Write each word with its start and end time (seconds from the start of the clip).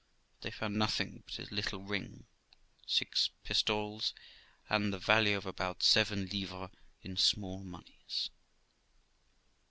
But 0.31 0.41
they 0.41 0.49
found 0.49 0.79
nothing 0.79 1.21
but 1.27 1.35
his 1.35 1.51
little 1.51 1.83
ring, 1.83 2.25
six 2.87 3.29
pistoles, 3.43 4.15
and 4.67 4.91
the 4.91 4.97
value 4.97 5.37
of 5.37 5.45
about 5.45 5.83
seven 5.83 6.25
livres 6.25 6.71
in 7.03 7.17
small 7.17 7.63
moneys. 7.63 8.31